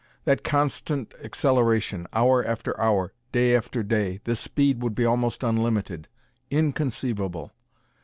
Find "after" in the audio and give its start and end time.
2.43-2.75, 3.55-3.83